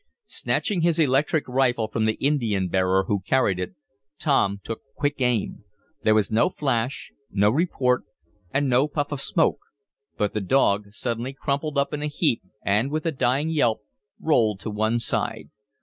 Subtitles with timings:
[0.25, 3.75] Snatching his electric rifle from the Indian bearer who carried it,
[4.17, 5.63] Tom took quick aim.
[6.01, 8.05] There was no flash, no report
[8.51, 9.59] and no puff of smoke,
[10.17, 13.83] but the dog suddenly crumpled up in a heap, and, with a dying yelp,
[14.19, 15.51] rolled to one side.